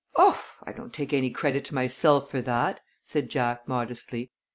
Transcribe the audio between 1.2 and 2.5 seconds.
credit to myself for